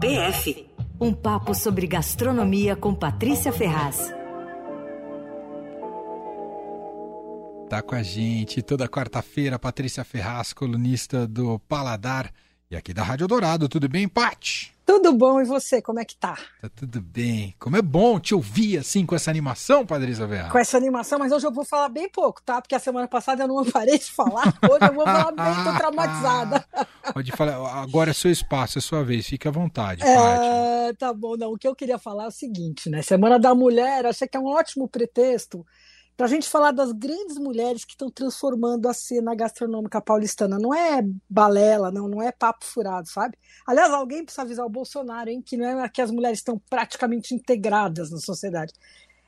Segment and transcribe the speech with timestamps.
[0.00, 0.68] PF
[1.00, 4.12] um papo sobre gastronomia com Patrícia Ferraz.
[7.68, 12.32] Tá com a gente toda quarta-feira, Patrícia Ferraz, colunista do Paladar
[12.70, 13.68] e aqui da Rádio Dourado.
[13.68, 14.72] Tudo bem, Paty?
[14.86, 16.36] Tudo bom, e você, como é que tá?
[16.60, 17.54] Tá tudo bem.
[17.58, 20.52] Como é bom te ouvir assim com essa animação, Patrícia Ferraz.
[20.52, 22.60] Com essa animação, mas hoje eu vou falar bem pouco, tá?
[22.60, 25.72] Porque a semana passada eu não parei de falar, hoje eu vou falar bem, tô
[25.78, 26.64] traumatizada.
[27.14, 30.92] Pode falar, agora é seu espaço, é sua vez, fique à vontade, é.
[30.94, 33.02] Tá bom, não, o que eu queria falar é o seguinte, né?
[33.02, 35.64] Semana da Mulher, achei que é um ótimo pretexto
[36.16, 40.58] para a gente falar das grandes mulheres que estão transformando a cena gastronômica paulistana.
[40.58, 43.38] Não é balela, não, não é papo furado, sabe?
[43.64, 47.32] Aliás, alguém precisa avisar o Bolsonaro, hein, que não é que as mulheres estão praticamente
[47.32, 48.72] integradas na sociedade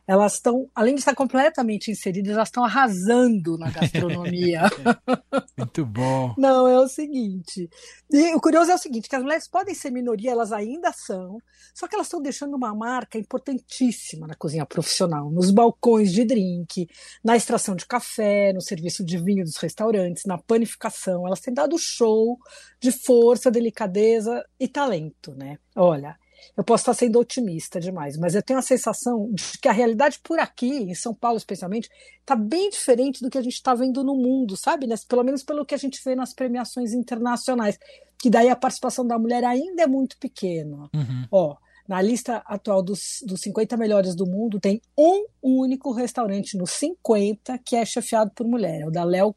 [0.07, 4.63] elas estão, além de estar completamente inseridas, elas estão arrasando na gastronomia.
[5.59, 6.33] Muito bom.
[6.39, 7.69] Não, é o seguinte.
[8.11, 11.39] E o curioso é o seguinte: que as mulheres podem ser minoria, elas ainda são,
[11.75, 16.87] só que elas estão deixando uma marca importantíssima na cozinha profissional, nos balcões de drink,
[17.25, 21.27] na extração de café, no serviço de vinho dos restaurantes, na panificação.
[21.27, 22.39] Elas têm dado show
[22.81, 25.59] de força, delicadeza e talento, né?
[25.75, 26.17] Olha,
[26.57, 30.19] eu posso estar sendo otimista demais, mas eu tenho a sensação de que a realidade
[30.23, 31.89] por aqui, em São Paulo especialmente,
[32.21, 34.87] está bem diferente do que a gente está vendo no mundo, sabe?
[35.09, 37.79] Pelo menos pelo que a gente vê nas premiações internacionais,
[38.19, 40.89] que daí a participação da mulher ainda é muito pequena.
[40.95, 41.27] Uhum.
[41.31, 41.57] Ó,
[41.87, 47.59] na lista atual dos, dos 50 melhores do mundo, tem um único restaurante nos 50
[47.65, 49.35] que é chefiado por mulher, é o da Léo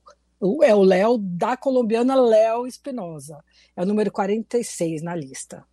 [0.63, 3.43] é o Léo da colombiana Léo Espinosa.
[3.75, 5.65] É o número 46 na lista.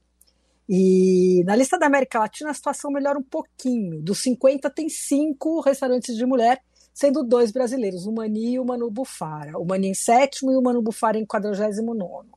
[0.69, 4.03] E na lista da América Latina a situação melhora um pouquinho.
[4.03, 6.61] Dos 50 tem cinco restaurantes de mulher,
[6.93, 9.59] sendo dois brasileiros, o Mani e o Manu Bufara.
[9.59, 12.31] O Mani em sétimo e o Manu Bufara em quadragésimo nono.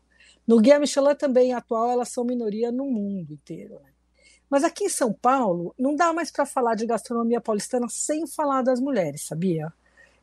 [0.46, 3.76] No Guia Michelin também atual elas são minoria no mundo inteiro.
[3.76, 3.92] Né?
[4.50, 8.64] Mas aqui em São Paulo não dá mais para falar de gastronomia paulistana sem falar
[8.64, 9.72] das mulheres, sabia?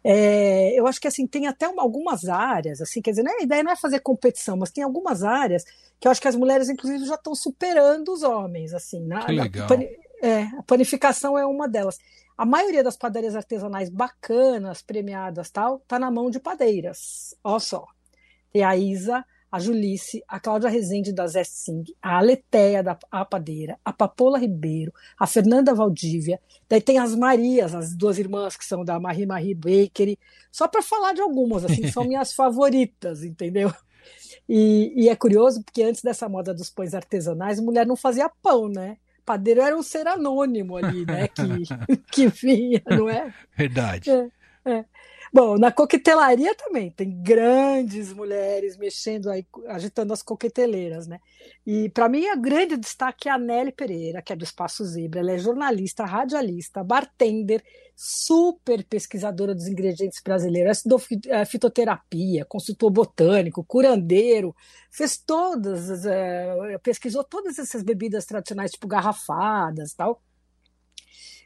[0.08, 3.64] É, eu acho que assim tem até algumas áreas, assim, quer dizer, né, a ideia
[3.64, 5.64] não é fazer competição, mas tem algumas áreas
[5.98, 9.04] que eu acho que as mulheres, inclusive, já estão superando os homens, assim.
[9.04, 9.68] Na, que legal.
[10.22, 11.98] é, a panificação é uma delas.
[12.38, 17.34] A maioria das padarias artesanais bacanas, premiadas tal, tá na mão de padeiras.
[17.42, 17.84] Olha só.
[18.52, 23.78] Tem a Isa, a Julice, a Cláudia Rezende da Zé Sing, a Aleteia da Padeira,
[23.84, 28.84] a Papola Ribeiro, a Fernanda Valdívia, daí tem as Marias, as duas irmãs que são
[28.84, 30.18] da Marie Marie Bakery,
[30.50, 33.72] só para falar de algumas, assim, são minhas favoritas, entendeu?
[34.48, 38.68] E, e, é curioso porque antes dessa moda dos pães artesanais, mulher não fazia pão,
[38.68, 38.96] né?
[39.24, 41.26] Padeiro era um ser anônimo ali, né?
[41.26, 41.42] Que,
[42.12, 43.34] que vinha, não é?
[43.56, 44.08] Verdade.
[44.10, 44.30] É,
[44.64, 44.84] é.
[45.32, 51.18] Bom, na coquetelaria também tem grandes mulheres mexendo aí, agitando as coqueteleiras, né?
[51.66, 55.20] E para mim o grande destaque é a Nelly Pereira, que é do Espaço Zebra.
[55.20, 57.62] Ela é jornalista, radialista, bartender,
[57.94, 64.54] super pesquisadora dos ingredientes brasileiros, estudou é, fitoterapia, consultor botânico, curandeiro,
[64.90, 70.22] fez todas, é, pesquisou todas essas bebidas tradicionais, tipo garrafadas tal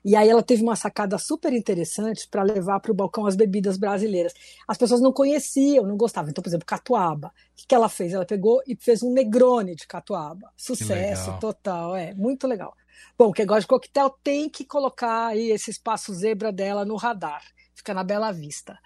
[0.05, 3.77] e aí ela teve uma sacada super interessante para levar para o balcão as bebidas
[3.77, 4.33] brasileiras.
[4.67, 6.31] As pessoas não conheciam, não gostavam.
[6.31, 7.29] Então, por exemplo, catuaba.
[7.29, 8.13] O que, que ela fez?
[8.13, 10.51] Ela pegou e fez um negrone de catuaba.
[10.57, 12.75] Sucesso total, é muito legal.
[13.19, 17.43] Bom, quem gosta de coquetel tem que colocar aí esse espaço zebra dela no radar.
[17.75, 18.79] Fica na Bela Vista.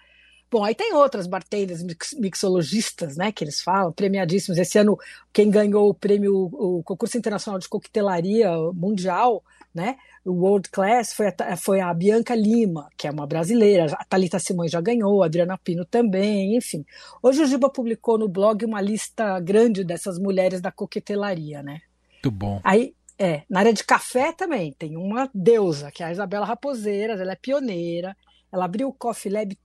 [0.49, 1.83] Bom, aí tem outras bartenders,
[2.17, 4.57] mixologistas, né, que eles falam, premiadíssimos.
[4.57, 4.97] Esse ano,
[5.33, 11.27] quem ganhou o prêmio, o concurso internacional de coquetelaria mundial, né, o World Class, foi
[11.27, 13.85] a, foi a Bianca Lima, que é uma brasileira.
[13.93, 16.85] A Thalita Simões já ganhou, a Adriana Pino também, enfim.
[17.21, 21.81] Hoje o Giba publicou no blog uma lista grande dessas mulheres da coquetelaria, né.
[22.13, 22.61] Muito bom.
[22.63, 27.19] Aí, é, na área de café também tem uma deusa, que é a Isabela Raposeiras,
[27.19, 28.15] ela é pioneira,
[28.51, 29.57] ela abriu o Coffee Lab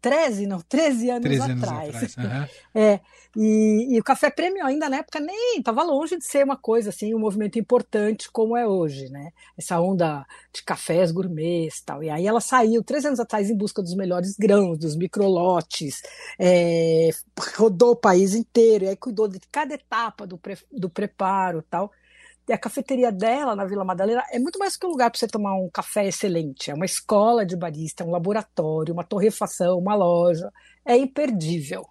[0.00, 1.94] 13, não, 13 anos 13 atrás.
[1.94, 2.80] Anos atrás uhum.
[2.80, 3.00] é,
[3.36, 6.90] e, e, o Café Prêmio ainda na época nem estava longe de ser uma coisa
[6.90, 9.30] assim, um movimento importante como é hoje, né?
[9.56, 12.02] Essa onda de cafés gourmets e tal.
[12.02, 16.02] E aí ela saiu três anos atrás em busca dos melhores grãos, dos microlotes,
[16.38, 17.10] é,
[17.56, 21.90] rodou o país inteiro, e aí cuidou de cada etapa do, pre, do preparo tal.
[22.48, 25.26] E a cafeteria dela, na Vila Madalena, é muito mais que um lugar para você
[25.26, 26.70] tomar um café excelente.
[26.70, 30.50] É uma escola de barista, um laboratório, uma torrefação, uma loja.
[30.84, 31.82] É imperdível.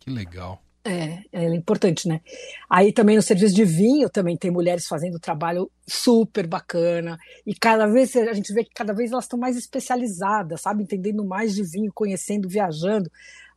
[0.00, 0.62] Que legal.
[0.84, 2.22] É, é importante, né?
[2.70, 7.18] Aí também no serviço de vinho também tem mulheres fazendo trabalho super bacana.
[7.46, 10.82] E cada vez a gente vê que cada vez elas estão mais especializadas, sabe?
[10.82, 13.10] Entendendo mais de vinho, conhecendo, viajando.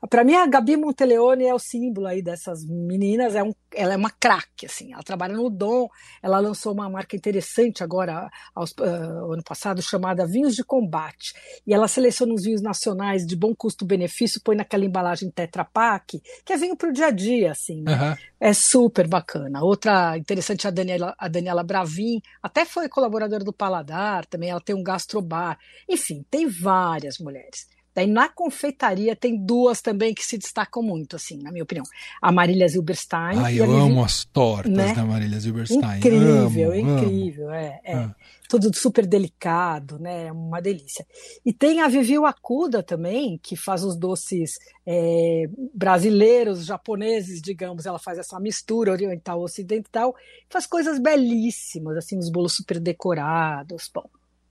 [0.09, 3.35] Para mim, a Gabi Monteleone é o símbolo aí dessas meninas.
[3.35, 4.91] É um, ela é uma craque, assim.
[4.93, 5.87] Ela trabalha no Dom.
[6.23, 11.33] Ela lançou uma marca interessante agora, aos, uh, ano passado, chamada Vinhos de Combate.
[11.67, 16.53] E ela seleciona os vinhos nacionais de bom custo-benefício, põe naquela embalagem Tetra Pak, que
[16.53, 17.83] é vinho para o dia a dia, assim.
[17.83, 17.93] Né?
[17.93, 18.17] Uhum.
[18.39, 19.63] É super bacana.
[19.63, 24.61] Outra interessante é a Daniela, a Daniela Bravin, até foi colaboradora do Paladar, também ela
[24.61, 25.59] tem um gastrobar.
[25.87, 27.67] Enfim, tem várias mulheres.
[27.93, 31.85] Daí na confeitaria tem duas também que se destacam muito, assim, na minha opinião.
[32.21, 33.37] A Marília Zilberstein.
[33.37, 34.93] Ai, eu amo as tortas né?
[34.93, 35.97] da Marília Zilberstein.
[35.97, 37.55] Incrível, amo, incrível, amo.
[37.55, 37.81] é.
[37.83, 37.93] é.
[37.95, 38.15] Ah.
[38.47, 40.27] Tudo super delicado, né?
[40.27, 41.07] É uma delícia.
[41.45, 47.85] E tem a Vivi Wakuda também, que faz os doces é, brasileiros, japoneses, digamos.
[47.85, 50.13] Ela faz essa mistura oriental-ocidental,
[50.49, 53.89] faz coisas belíssimas, assim, os bolos super decorados.
[53.93, 54.09] Bom,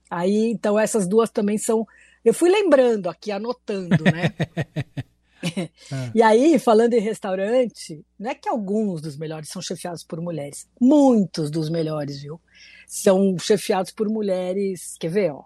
[0.09, 1.85] aí, então, essas duas também são
[2.23, 4.33] eu fui lembrando aqui, anotando, né?
[4.55, 5.01] É.
[6.13, 10.67] E aí, falando em restaurante, não é que alguns dos melhores são chefiados por mulheres.
[10.79, 12.39] Muitos dos melhores, viu?
[12.87, 14.95] São chefiados por mulheres.
[14.99, 15.43] Quer ver, ó?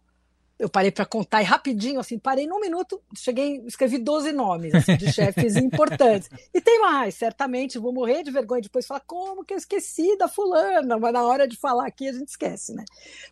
[0.66, 4.98] Eu parei para contar e rapidinho, assim, parei num minuto, cheguei, escrevi 12 nomes assim,
[4.98, 6.28] de chefes importantes.
[6.52, 10.28] E tem mais, certamente, vou morrer de vergonha depois falar como que eu esqueci da
[10.28, 12.84] fulana, mas na hora de falar aqui a gente esquece, né?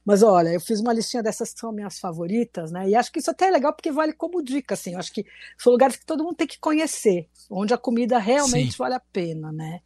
[0.06, 2.88] Mas olha, eu fiz uma listinha dessas que são minhas favoritas, né?
[2.88, 5.26] E acho que isso até é legal porque vale como dica, assim, eu acho que
[5.58, 8.78] são lugares que todo mundo tem que conhecer, onde a comida realmente Sim.
[8.78, 9.82] vale a pena, né?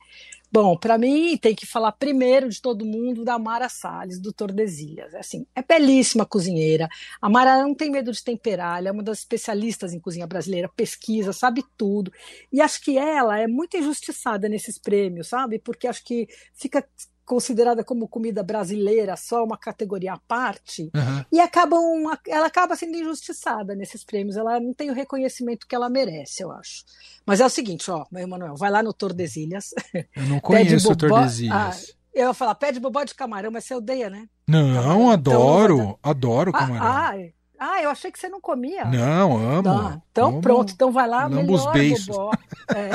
[0.50, 5.14] Bom, para mim tem que falar primeiro de todo mundo da Mara Salles, do Tordesilhas.
[5.14, 6.88] Assim, é belíssima cozinheira.
[7.22, 10.70] A Mara não tem medo de temperar, ela é uma das especialistas em cozinha brasileira,
[10.70, 12.12] pesquisa, sabe tudo.
[12.52, 15.60] E acho que ela é muito injustiçada nesses prêmios, sabe?
[15.60, 16.88] Porque acho que fica
[17.28, 21.26] considerada como comida brasileira, só uma categoria à parte, uhum.
[21.30, 21.84] e acabam,
[22.26, 24.38] ela acaba sendo injustiçada nesses prêmios.
[24.38, 26.86] Ela não tem o reconhecimento que ela merece, eu acho.
[27.26, 29.74] Mas é o seguinte, ó, meu Emanuel, vai lá no Tordesilhas.
[30.16, 31.54] Eu não conheço o Tordesilhas.
[31.54, 34.30] Ah, eu ia falar, pede bobó de camarão, mas você odeia, né?
[34.48, 35.12] Não, camarão.
[35.12, 36.86] adoro, então, adoro ah, camarão.
[36.88, 37.14] Ah,
[37.60, 38.86] ah, eu achei que você não comia.
[38.86, 39.64] Não, amo.
[39.64, 42.08] Tá, então amo, pronto, então vai lá, melhor beiços.
[42.08, 42.32] bobó.
[42.74, 42.92] É.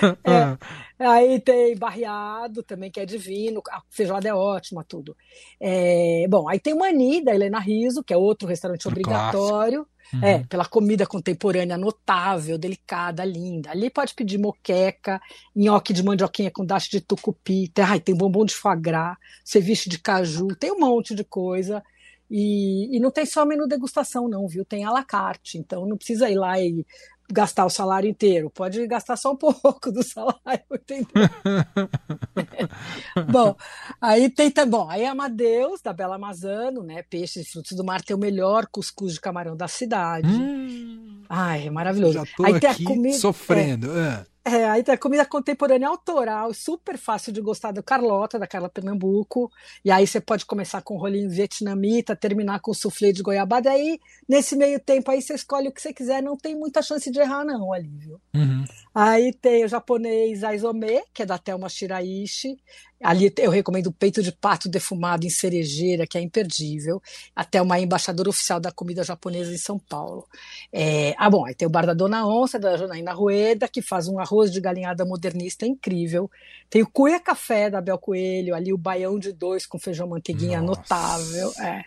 [0.24, 0.58] é.
[1.04, 5.16] Aí tem barreado também, que é divino, a feijoada é ótima, tudo.
[5.60, 9.86] É, bom, aí tem o Mani, da Helena Riso, que é outro restaurante obrigatório.
[10.12, 10.22] Uhum.
[10.22, 13.70] É, pela comida contemporânea notável, delicada, linda.
[13.70, 15.20] Ali pode pedir moqueca,
[15.56, 19.88] nhoque de mandioquinha com dash de tucupi, tem, ai, tem bombom de foie gras, ceviche
[19.88, 21.82] de caju, tem um monte de coisa.
[22.30, 24.64] E, e não tem só menu degustação, não, viu?
[24.64, 26.84] Tem à la carte, então não precisa ir lá e
[27.30, 31.06] gastar o salário inteiro, pode gastar só um pouco do salário, entendeu?
[33.30, 33.56] bom,
[34.00, 37.02] aí tem bom, aí Amadeus, da Bela Amazano, né?
[37.02, 40.28] Peixes e frutos do mar tem o melhor cuscuz de camarão da cidade.
[40.28, 42.22] Hum, Ai, é maravilhoso.
[42.44, 43.98] Aí tem a comida, sofrendo.
[43.98, 44.64] É, é.
[44.64, 49.50] Aí tem a comida contemporânea autoral, super fácil de gostar do Carlota, da Carla Pernambuco.
[49.84, 53.70] E aí você pode começar com rolinho vietnamita, terminar com soufflé de goiabada.
[53.70, 56.82] E aí, nesse meio tempo, aí você escolhe o que você quiser, não tem muita
[56.82, 58.20] chance de errar, não, ali, viu?
[58.34, 58.64] Uhum.
[58.94, 62.56] Aí tem o japonês Aizome, que é da Thelma Shiraishi.
[63.04, 67.02] Ali eu recomendo o peito de pato defumado em cerejeira, que é imperdível.
[67.36, 70.26] Até uma embaixadora oficial da comida japonesa em São Paulo.
[70.72, 74.08] É, ah, bom, aí tem o bar da Dona Onça, da Janaína Rueda, que faz
[74.08, 76.30] um arroz de galinhada modernista incrível.
[76.70, 80.62] Tem o Cuia Café da Bel Coelho, ali o baião de dois com feijão manteiguinha
[80.62, 80.80] Nossa.
[80.80, 81.52] notável.
[81.60, 81.84] É.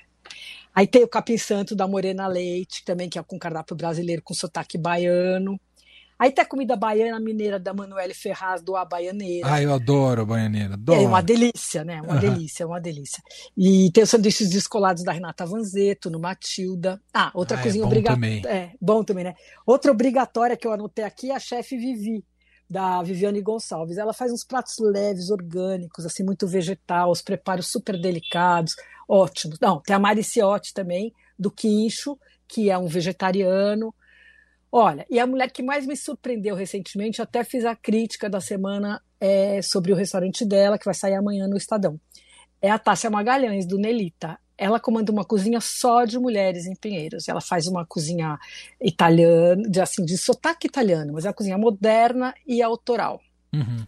[0.75, 4.36] Aí tem o Capim Santo da Morena Leite, também que é com cardápio brasileiro com
[4.36, 5.59] sotaque baiano.
[6.19, 9.47] Aí tem a comida baiana mineira da Manuele Ferraz, do A Baianeira.
[9.51, 11.00] Ah, eu adoro a Baianeira, adoro.
[11.00, 12.01] É uma delícia, né?
[12.01, 12.19] Uma uhum.
[12.19, 13.21] delícia, uma delícia.
[13.55, 17.00] E tem os sanduíches descolados da Renata Vanzeto, no Matilda.
[17.13, 18.50] Ah, outra ah, é cozinha é obrigatória.
[18.50, 19.36] É, bom também, né?
[19.65, 22.25] Outra obrigatória que eu anotei aqui é a chefe Vivi,
[22.67, 23.97] da Viviane Gonçalves.
[23.97, 28.75] Ela faz uns pratos leves, orgânicos, assim, muito vegetal, os preparos super delicados,
[29.07, 29.59] ótimos.
[29.59, 33.93] Não, tem a Mariciotti também, do Quincho, que é um vegetariano.
[34.71, 39.01] Olha, e a mulher que mais me surpreendeu recentemente, até fiz a crítica da semana
[39.19, 42.00] é, sobre o restaurante dela, que vai sair amanhã no Estadão.
[42.62, 44.38] É a Tássia Magalhães, do Nelita.
[44.57, 47.27] Ela comanda uma cozinha só de mulheres em Pinheiros.
[47.27, 48.38] Ela faz uma cozinha
[48.81, 53.21] italiana, de, assim, de sotaque italiano, mas é uma cozinha moderna e autoral.
[53.53, 53.86] Uhum.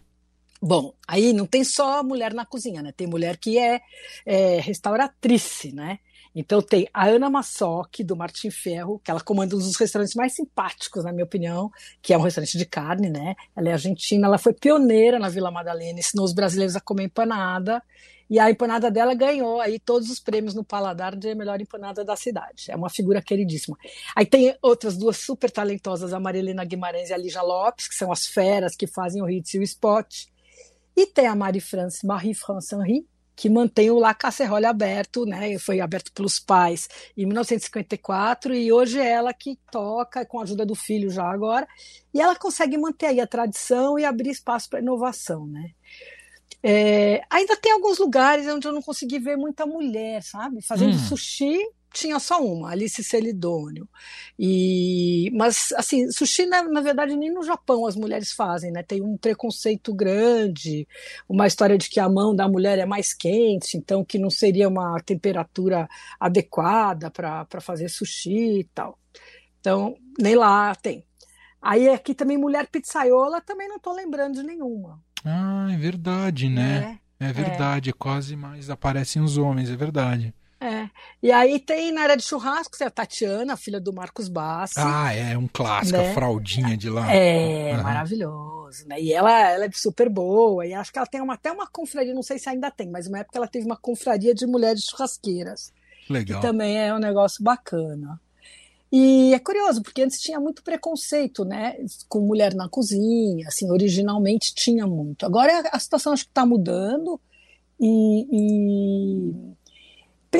[0.62, 2.92] Bom, aí não tem só mulher na cozinha, né?
[2.92, 3.80] Tem mulher que é,
[4.24, 5.98] é restauratrice, né?
[6.34, 10.34] Então tem a Ana Massoc, do Martim Ferro, que ela comanda um dos restaurantes mais
[10.34, 11.70] simpáticos, na minha opinião,
[12.00, 13.34] que é um restaurante de carne, né?
[13.56, 17.82] Ela é argentina, ela foi pioneira na Vila Madalena, ensinou os brasileiros a comer empanada,
[18.30, 22.14] e a empanada dela ganhou aí todos os prêmios no paladar de melhor empanada da
[22.14, 22.66] cidade.
[22.70, 23.76] É uma figura queridíssima.
[24.14, 28.12] Aí tem outras duas super talentosas, a Marilena Guimarães e a Lígia Lopes, que são
[28.12, 30.26] as feras que fazem o hits e o spot.
[30.96, 33.04] E tem a Marie-France Marie-France Henry,
[33.36, 35.58] que mantém o La Casserole aberto, né?
[35.58, 40.66] Foi aberto pelos pais em 1954 e hoje é ela que toca com a ajuda
[40.66, 41.66] do filho já agora,
[42.12, 45.70] e ela consegue manter aí a tradição e abrir espaço para inovação, né?
[46.62, 50.60] É, ainda tem alguns lugares onde eu não consegui ver muita mulher, sabe?
[50.60, 50.98] Fazendo hum.
[50.98, 51.58] sushi
[51.92, 53.88] tinha só uma, Alice Celidônio.
[54.38, 58.82] E, mas, assim, sushi, na, na, verdade, nem no Japão as mulheres fazem, né?
[58.82, 60.86] Tem um preconceito grande,
[61.28, 64.68] uma história de que a mão da mulher é mais quente, então que não seria
[64.68, 68.98] uma temperatura adequada para fazer sushi e tal.
[69.60, 71.04] Então, nem lá tem.
[71.60, 75.02] Aí aqui também mulher pizzaiola, também não estou lembrando de nenhuma.
[75.24, 76.98] Ah, é verdade, né?
[77.20, 77.92] É, é verdade, é.
[77.92, 80.34] quase mais aparecem os homens, é verdade.
[80.60, 80.90] É.
[81.22, 84.74] E aí tem na área de churrascos, é a Tatiana, filha do Marcos Bassi.
[84.76, 86.10] Ah, é um clássico, né?
[86.10, 87.10] a fraldinha de lá.
[87.10, 87.82] É, uhum.
[87.82, 89.00] maravilhoso, né?
[89.00, 92.12] E ela, ela é super boa, e acho que ela tem uma, até uma confraria,
[92.12, 95.72] não sei se ainda tem, mas uma época ela teve uma confraria de mulheres churrasqueiras.
[96.10, 96.40] Legal.
[96.40, 98.20] Que também é um negócio bacana.
[98.92, 101.76] E é curioso, porque antes tinha muito preconceito, né,
[102.08, 105.24] com mulher na cozinha, assim, originalmente tinha muito.
[105.24, 107.20] Agora a situação acho que está mudando
[107.78, 109.54] e, e,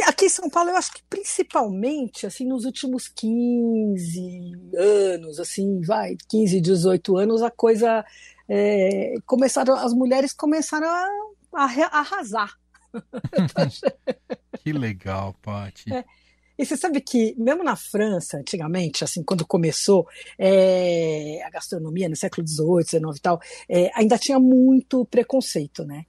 [0.04, 6.16] aqui em São Paulo eu acho que principalmente, assim, nos últimos 15 anos, assim, vai,
[6.28, 8.04] 15, 18 anos, a coisa,
[8.48, 11.08] é, começaram, as mulheres começaram a,
[11.54, 12.56] a arrasar.
[14.62, 15.92] que legal, Paty.
[15.92, 16.04] É.
[16.56, 20.06] E você sabe que, mesmo na França, antigamente, assim, quando começou
[20.38, 26.04] é, a gastronomia, no século XVIII, XIX e tal, é, ainda tinha muito preconceito, né?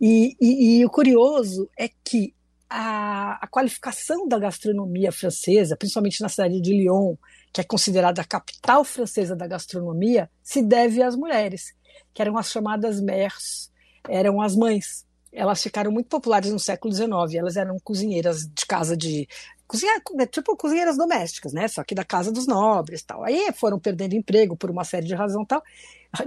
[0.00, 2.32] E, e, e o curioso é que
[2.68, 7.16] a, a, qualificação da gastronomia francesa, principalmente na cidade de Lyon,
[7.52, 11.74] que é considerada a capital francesa da gastronomia, se deve às mulheres,
[12.12, 13.70] que eram as chamadas mères,
[14.08, 15.06] eram as mães.
[15.32, 17.34] Elas ficaram muito populares no século XIX.
[17.34, 19.28] Elas eram cozinheiras de casa de
[19.66, 21.68] cozinha, né, tipo cozinheiras domésticas, né?
[21.68, 23.24] Só que da casa dos nobres, tal.
[23.24, 25.62] Aí foram perdendo emprego por uma série de razões, tal,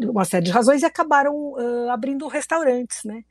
[0.04, 3.24] uma série de razões e acabaram uh, abrindo restaurantes, né?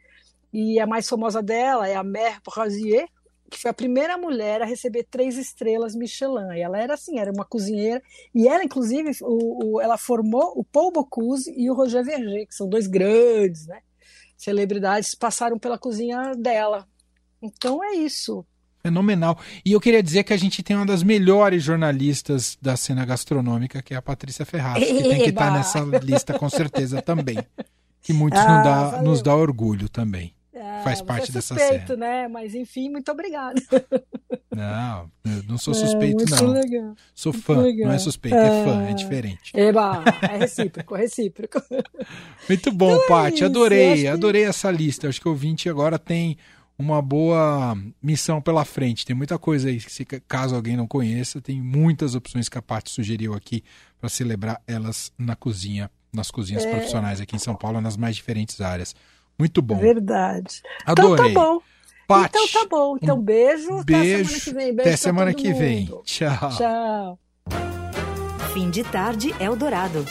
[0.52, 3.06] E a mais famosa dela é a Mère Brasier,
[3.50, 6.54] que foi a primeira mulher a receber três estrelas Michelin.
[6.54, 8.02] E ela era assim, era uma cozinheira.
[8.34, 12.54] E ela, inclusive, o, o, ela formou o Paul Bocuse e o Roger Verger, que
[12.54, 13.80] são dois grandes, né?
[14.36, 16.86] Celebridades passaram pela cozinha dela.
[17.42, 18.44] Então é isso.
[18.82, 19.38] Fenomenal.
[19.64, 23.82] E eu queria dizer que a gente tem uma das melhores jornalistas da cena gastronômica,
[23.82, 27.38] que é a Patrícia Ferraz, que tem que estar nessa lista com certeza também.
[28.00, 30.32] Que muitos ah, dá, nos dá orgulho também.
[30.78, 32.28] Ah, Faz parte é dessa suspeito, né?
[32.28, 33.60] Mas enfim, muito obrigada.
[34.50, 35.10] Não,
[35.46, 36.50] não sou é, suspeito, é, não.
[36.50, 36.94] Legal.
[37.14, 39.52] Sou fã, não é suspeito, é, é fã, é diferente.
[39.54, 41.62] Eba, é recíproco, é recíproco.
[42.48, 45.08] Muito bom, então Paty, adorei, adorei essa lista.
[45.08, 46.36] Acho que o ouvinte agora tem
[46.78, 49.04] uma boa missão pela frente.
[49.04, 52.90] Tem muita coisa aí, se, caso alguém não conheça, tem muitas opções que a Paty
[52.90, 53.62] sugeriu aqui
[54.00, 56.70] para celebrar elas na cozinha, nas cozinhas é...
[56.70, 58.94] profissionais aqui em São Paulo, nas mais diferentes áreas.
[59.38, 59.76] Muito bom.
[59.78, 60.62] Verdade.
[60.84, 61.30] Adorei.
[61.30, 61.60] Então tá bom.
[62.06, 62.96] Paty, então tá bom.
[63.00, 63.84] Então beijo.
[63.84, 64.24] Beijo.
[64.24, 64.74] Até semana que vem.
[64.74, 65.58] Beijo até semana que mundo.
[65.58, 65.86] vem.
[66.04, 66.50] Tchau.
[66.56, 67.18] Tchau.
[68.52, 70.04] Fim de tarde Eldorado.